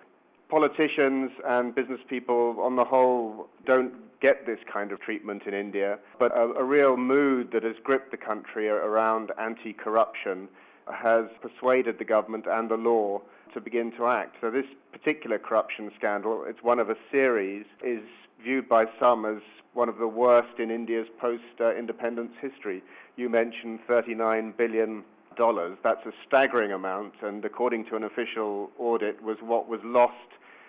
Politicians 0.49 1.31
and 1.47 1.73
business 1.73 2.01
people, 2.07 2.55
on 2.59 2.75
the 2.75 2.85
whole, 2.85 3.47
don't 3.65 3.93
get 4.21 4.45
this 4.45 4.59
kind 4.71 4.91
of 4.91 4.99
treatment 4.99 5.43
in 5.45 5.53
India, 5.53 5.99
but 6.19 6.31
a, 6.31 6.53
a 6.53 6.63
real 6.63 6.97
mood 6.97 7.51
that 7.51 7.63
has 7.63 7.75
gripped 7.83 8.11
the 8.11 8.17
country 8.17 8.69
around 8.69 9.31
anti 9.39 9.73
corruption 9.73 10.47
has 10.93 11.25
persuaded 11.41 11.97
the 11.97 12.05
government 12.05 12.45
and 12.47 12.69
the 12.69 12.77
law 12.77 13.21
to 13.53 13.61
begin 13.61 13.91
to 13.97 14.07
act. 14.07 14.35
So, 14.41 14.51
this 14.51 14.65
particular 14.91 15.37
corruption 15.37 15.91
scandal, 15.97 16.45
it's 16.47 16.63
one 16.63 16.79
of 16.79 16.89
a 16.89 16.95
series, 17.11 17.65
is 17.83 18.01
viewed 18.43 18.67
by 18.67 18.85
some 18.99 19.25
as 19.25 19.41
one 19.73 19.89
of 19.89 19.97
the 19.97 20.07
worst 20.07 20.59
in 20.59 20.71
India's 20.71 21.07
post-independence 21.19 22.31
history. 22.41 22.81
You 23.15 23.29
mentioned 23.29 23.79
39 23.87 24.53
billion 24.57 25.03
dollars. 25.35 25.77
That's 25.83 26.05
a 26.05 26.11
staggering 26.25 26.71
amount, 26.71 27.13
and 27.21 27.43
according 27.43 27.85
to 27.85 27.95
an 27.95 28.03
official 28.03 28.71
audit, 28.77 29.21
was 29.21 29.37
what 29.41 29.67
was 29.67 29.81
lost 29.83 30.13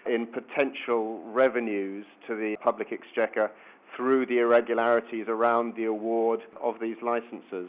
in 0.07 0.27
potential 0.27 1.23
revenues 1.25 2.05
to 2.27 2.35
the 2.35 2.57
public 2.63 2.93
exchequer 2.93 3.51
through 3.97 4.27
the 4.27 4.39
irregularities 4.39 5.27
around 5.29 5.75
the 5.77 5.85
award 5.85 6.41
of 6.61 6.81
these 6.81 6.97
licenses. 7.03 7.69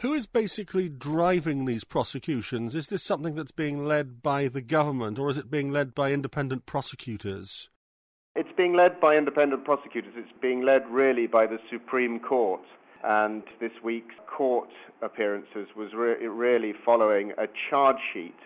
Who 0.00 0.12
is 0.12 0.28
basically 0.28 0.88
driving 0.88 1.64
these 1.64 1.82
prosecutions? 1.82 2.76
Is 2.76 2.86
this 2.86 3.02
something 3.02 3.34
that's 3.34 3.50
being 3.50 3.84
led 3.84 4.22
by 4.22 4.46
the 4.46 4.62
government, 4.62 5.18
or 5.18 5.28
is 5.28 5.36
it 5.36 5.50
being 5.50 5.72
led 5.72 5.92
by 5.92 6.12
independent 6.12 6.66
prosecutors? 6.66 7.68
It's 8.36 8.52
being 8.56 8.74
led 8.74 9.00
by 9.00 9.16
independent 9.16 9.64
prosecutors. 9.64 10.12
It's 10.16 10.30
being 10.40 10.62
led 10.62 10.88
really 10.88 11.26
by 11.26 11.48
the 11.48 11.58
Supreme 11.68 12.20
Court. 12.20 12.60
And 13.02 13.42
this 13.58 13.72
week's 13.82 14.14
court 14.28 14.68
appearances 15.02 15.66
was 15.76 15.92
re- 15.94 16.24
really 16.28 16.74
following 16.84 17.32
a 17.32 17.48
charge 17.68 17.98
sheet 18.12 18.36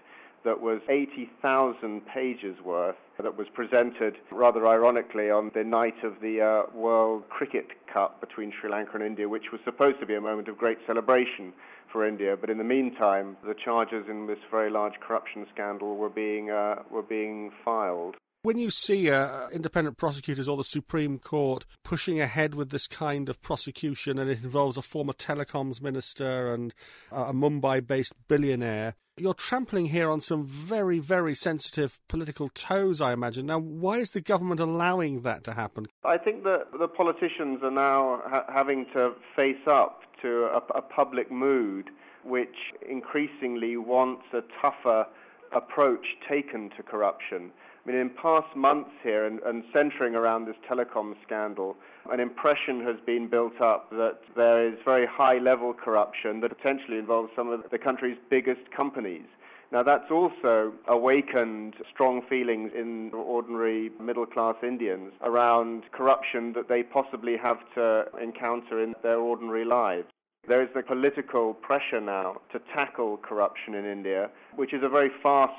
that 0.44 0.60
was 0.60 0.80
80,000 0.88 2.02
pages 2.06 2.56
worth 2.64 2.96
that 3.22 3.36
was 3.36 3.46
presented 3.54 4.16
rather 4.30 4.66
ironically 4.66 5.30
on 5.30 5.50
the 5.54 5.62
night 5.62 6.02
of 6.02 6.14
the 6.20 6.40
uh, 6.40 6.76
World 6.76 7.28
Cricket 7.28 7.68
Cup 7.92 8.20
between 8.20 8.52
Sri 8.60 8.70
Lanka 8.70 8.94
and 8.94 9.02
India, 9.02 9.28
which 9.28 9.52
was 9.52 9.60
supposed 9.64 10.00
to 10.00 10.06
be 10.06 10.14
a 10.14 10.20
moment 10.20 10.48
of 10.48 10.58
great 10.58 10.78
celebration 10.86 11.52
for 11.92 12.06
India. 12.06 12.36
But 12.40 12.50
in 12.50 12.58
the 12.58 12.64
meantime, 12.64 13.36
the 13.46 13.54
charges 13.54 14.06
in 14.08 14.26
this 14.26 14.38
very 14.50 14.70
large 14.70 14.94
corruption 15.00 15.46
scandal 15.54 15.96
were 15.96 16.10
being, 16.10 16.50
uh, 16.50 16.82
were 16.90 17.02
being 17.02 17.52
filed. 17.64 18.16
When 18.44 18.58
you 18.58 18.70
see 18.70 19.08
uh, 19.08 19.48
independent 19.50 19.98
prosecutors 19.98 20.48
or 20.48 20.56
the 20.56 20.64
Supreme 20.64 21.20
Court 21.20 21.64
pushing 21.84 22.20
ahead 22.20 22.56
with 22.56 22.70
this 22.70 22.88
kind 22.88 23.28
of 23.28 23.40
prosecution, 23.40 24.18
and 24.18 24.28
it 24.28 24.42
involves 24.42 24.76
a 24.76 24.82
former 24.82 25.12
telecoms 25.12 25.80
minister 25.80 26.52
and 26.52 26.74
a 27.12 27.32
Mumbai 27.32 27.86
based 27.86 28.14
billionaire, 28.26 28.96
you're 29.16 29.32
trampling 29.32 29.86
here 29.86 30.10
on 30.10 30.20
some 30.20 30.44
very, 30.44 30.98
very 30.98 31.34
sensitive 31.34 32.00
political 32.08 32.48
toes, 32.48 33.00
I 33.00 33.12
imagine. 33.12 33.46
Now, 33.46 33.60
why 33.60 33.98
is 33.98 34.10
the 34.10 34.20
government 34.20 34.58
allowing 34.58 35.20
that 35.20 35.44
to 35.44 35.52
happen? 35.52 35.86
I 36.04 36.18
think 36.18 36.42
that 36.42 36.64
the 36.76 36.88
politicians 36.88 37.60
are 37.62 37.70
now 37.70 38.22
ha- 38.26 38.46
having 38.52 38.86
to 38.94 39.12
face 39.36 39.68
up 39.68 40.00
to 40.22 40.46
a, 40.46 40.62
a 40.74 40.82
public 40.82 41.30
mood 41.30 41.90
which 42.24 42.72
increasingly 42.90 43.76
wants 43.76 44.24
a 44.32 44.40
tougher 44.60 45.06
approach 45.54 46.06
taken 46.28 46.70
to 46.76 46.82
corruption. 46.82 47.52
I 47.84 47.90
mean, 47.90 47.98
in 47.98 48.10
past 48.10 48.54
months 48.54 48.90
here 49.02 49.26
and, 49.26 49.40
and 49.40 49.64
centering 49.72 50.14
around 50.14 50.46
this 50.46 50.54
telecom 50.70 51.14
scandal, 51.24 51.76
an 52.12 52.20
impression 52.20 52.80
has 52.84 52.96
been 53.04 53.26
built 53.26 53.60
up 53.60 53.90
that 53.90 54.20
there 54.36 54.66
is 54.68 54.74
very 54.84 55.06
high 55.06 55.38
level 55.38 55.72
corruption 55.74 56.40
that 56.40 56.56
potentially 56.56 56.98
involves 56.98 57.30
some 57.34 57.48
of 57.48 57.64
the 57.70 57.78
country's 57.78 58.18
biggest 58.30 58.70
companies. 58.70 59.24
Now, 59.72 59.82
that's 59.82 60.10
also 60.10 60.74
awakened 60.86 61.74
strong 61.92 62.22
feelings 62.28 62.72
in 62.76 63.10
ordinary 63.14 63.90
middle 63.98 64.26
class 64.26 64.56
Indians 64.62 65.12
around 65.22 65.84
corruption 65.92 66.52
that 66.52 66.68
they 66.68 66.82
possibly 66.82 67.36
have 67.38 67.58
to 67.74 68.04
encounter 68.22 68.82
in 68.82 68.94
their 69.02 69.18
ordinary 69.18 69.64
lives. 69.64 70.06
There 70.46 70.62
is 70.62 70.68
the 70.74 70.82
political 70.82 71.54
pressure 71.54 72.00
now 72.00 72.42
to 72.52 72.60
tackle 72.74 73.16
corruption 73.16 73.74
in 73.74 73.86
India, 73.86 74.28
which 74.56 74.74
is 74.74 74.82
a 74.82 74.88
very 74.88 75.10
fast 75.22 75.54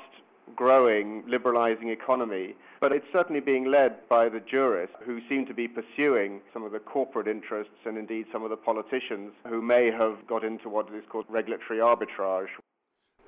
growing, 0.54 1.24
liberalizing 1.26 1.88
economy. 1.88 2.54
But 2.80 2.92
it's 2.92 3.06
certainly 3.12 3.40
being 3.40 3.70
led 3.70 4.08
by 4.08 4.28
the 4.28 4.40
jurists 4.40 4.96
who 5.04 5.20
seem 5.28 5.46
to 5.46 5.54
be 5.54 5.68
pursuing 5.68 6.40
some 6.52 6.64
of 6.64 6.72
the 6.72 6.78
corporate 6.78 7.28
interests 7.28 7.72
and 7.84 7.96
indeed 7.96 8.26
some 8.32 8.42
of 8.44 8.50
the 8.50 8.56
politicians 8.56 9.32
who 9.48 9.62
may 9.62 9.90
have 9.90 10.26
got 10.26 10.44
into 10.44 10.68
what 10.68 10.92
is 10.94 11.04
called 11.08 11.24
regulatory 11.28 11.78
arbitrage. 11.78 12.48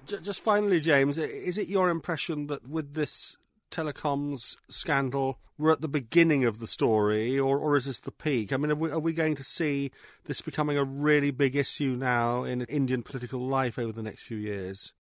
Just 0.05 0.43
finally, 0.43 0.79
James, 0.79 1.19
is 1.19 1.59
it 1.59 1.69
your 1.69 1.89
impression 1.89 2.47
that 2.49 2.69
with 2.69 2.95
this 2.95 3.37
telecoms 3.71 4.57
scandal 4.69 5.39
we're 5.59 5.73
at 5.73 5.81
the 5.81 5.89
beginning 5.89 6.45
of 6.45 6.59
the 6.59 6.67
story, 6.67 7.39
or, 7.39 7.59
or 7.59 7.77
is 7.77 7.87
this 7.87 8.01
the 8.01 8.11
peak? 8.11 8.53
I 8.53 8.57
mean, 8.57 8.71
are 8.71 8.77
we, 8.77 8.91
are 8.91 9.01
we 9.01 9.13
going 9.13 9.37
to 9.37 9.45
see 9.45 9.91
this 10.25 10.43
becoming 10.43 10.77
a 10.77 10.85
really 10.85 11.31
big 11.31 11.57
issue 11.57 11.97
now 11.99 12.45
in 12.45 12.63
Indian 12.63 13.03
political 13.03 13.41
life 13.41 13.79
over 13.79 13.93
the 13.93 14.03
next 14.03 14.23
few 14.25 14.37
years? 14.37 14.93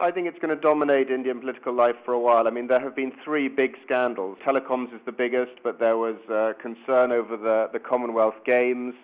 I 0.00 0.10
think 0.10 0.28
it's 0.28 0.38
going 0.38 0.54
to 0.54 0.60
dominate 0.60 1.10
Indian 1.10 1.40
political 1.40 1.72
life 1.72 1.96
for 2.04 2.12
a 2.12 2.20
while. 2.20 2.46
I 2.46 2.50
mean, 2.50 2.68
there 2.68 2.80
have 2.80 2.94
been 2.94 3.12
three 3.24 3.48
big 3.48 3.76
scandals. 3.84 4.38
Telecoms 4.44 4.94
is 4.94 5.00
the 5.04 5.12
biggest, 5.12 5.52
but 5.62 5.78
there 5.78 5.96
was 5.96 6.16
uh, 6.30 6.52
concern 6.60 7.12
over 7.12 7.36
the, 7.36 7.68
the 7.72 7.78
Commonwealth 7.78 8.36
Games 8.44 8.94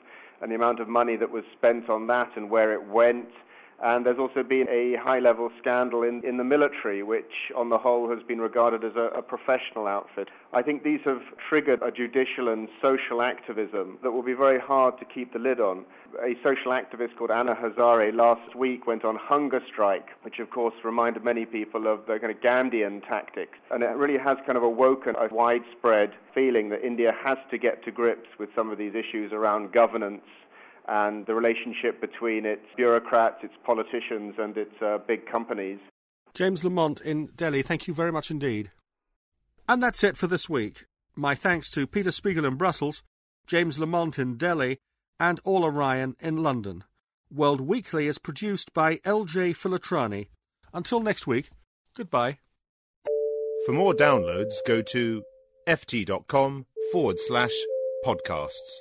and 0.40 0.50
the 0.50 0.54
amount 0.54 0.80
of 0.80 0.88
money 0.88 1.16
that 1.16 1.30
was 1.30 1.44
spent 1.52 1.88
on 1.88 2.06
that 2.08 2.30
and 2.36 2.50
where 2.50 2.72
it 2.72 2.86
went. 2.86 3.28
And 3.84 4.06
there's 4.06 4.18
also 4.18 4.42
been 4.42 4.66
a 4.70 4.96
high 4.96 5.18
level 5.18 5.50
scandal 5.58 6.04
in, 6.04 6.24
in 6.24 6.38
the 6.38 6.44
military, 6.44 7.02
which 7.02 7.52
on 7.54 7.68
the 7.68 7.76
whole 7.76 8.08
has 8.08 8.22
been 8.22 8.40
regarded 8.40 8.82
as 8.82 8.96
a, 8.96 9.10
a, 9.18 9.20
professional 9.20 9.86
outfit. 9.86 10.30
I 10.54 10.62
think 10.62 10.84
these 10.84 11.00
have 11.04 11.20
triggered 11.50 11.82
a 11.82 11.90
judicial 11.90 12.48
and 12.48 12.68
social 12.80 13.20
activism 13.20 13.98
that 14.02 14.12
will 14.12 14.22
be 14.22 14.32
very 14.32 14.58
hard 14.58 14.98
to 15.00 15.04
keep 15.04 15.34
the 15.34 15.38
lid 15.38 15.60
on. 15.60 15.84
A 16.22 16.34
social 16.42 16.72
activist 16.72 17.14
called 17.18 17.30
Anna 17.30 17.54
Hazare 17.54 18.14
last 18.14 18.56
week 18.56 18.86
went 18.86 19.04
on 19.04 19.16
hunger 19.16 19.60
strike, 19.70 20.08
which 20.22 20.38
of 20.38 20.48
course 20.48 20.74
reminded 20.82 21.22
many 21.22 21.44
people 21.44 21.86
of 21.86 22.06
the 22.06 22.18
kind 22.18 22.32
of 22.32 22.40
Gandhian 22.40 23.06
tactics. 23.06 23.58
And 23.70 23.82
it 23.82 23.88
really 23.96 24.16
has 24.16 24.38
kind 24.46 24.56
of 24.56 24.62
awoken 24.62 25.14
a 25.16 25.28
widespread 25.30 26.12
feeling 26.34 26.70
that 26.70 26.82
India 26.82 27.14
has 27.22 27.36
to 27.50 27.58
get 27.58 27.84
to 27.84 27.90
grips 27.90 28.30
with 28.38 28.48
some 28.56 28.70
of 28.70 28.78
these 28.78 28.94
issues 28.94 29.30
around 29.30 29.72
governance 29.72 30.22
and 30.88 31.26
the 31.26 31.34
relationship 31.34 32.00
between 32.00 32.44
its 32.44 32.64
bureaucrats, 32.76 33.38
its 33.42 33.54
politicians, 33.64 34.34
and 34.38 34.56
its 34.56 34.74
uh, 34.82 34.98
big 35.06 35.30
companies. 35.30 35.78
James 36.34 36.64
Lamont 36.64 37.00
in 37.00 37.26
Delhi, 37.36 37.62
thank 37.62 37.86
you 37.86 37.94
very 37.94 38.12
much 38.12 38.30
indeed. 38.30 38.70
And 39.68 39.82
that's 39.82 40.04
it 40.04 40.16
for 40.16 40.26
this 40.26 40.48
week. 40.48 40.84
My 41.16 41.34
thanks 41.34 41.70
to 41.70 41.86
Peter 41.86 42.10
Spiegel 42.10 42.44
in 42.44 42.56
Brussels, 42.56 43.02
James 43.46 43.78
Lamont 43.78 44.18
in 44.18 44.36
Delhi, 44.36 44.78
and 45.20 45.40
Orla 45.44 45.70
Ryan 45.70 46.16
in 46.20 46.42
London. 46.42 46.84
World 47.32 47.60
Weekly 47.60 48.06
is 48.06 48.18
produced 48.18 48.72
by 48.74 48.96
LJ 48.98 49.56
Filotrani. 49.56 50.28
Until 50.72 51.00
next 51.00 51.26
week, 51.26 51.50
goodbye. 51.96 52.38
For 53.64 53.72
more 53.72 53.94
downloads, 53.94 54.54
go 54.66 54.82
to 54.82 55.22
ft.com 55.66 56.66
forward 56.92 57.18
slash 57.20 57.54
podcasts. 58.04 58.80